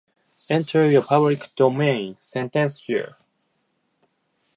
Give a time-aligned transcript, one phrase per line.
[0.49, 3.17] Enter your public domain sentence here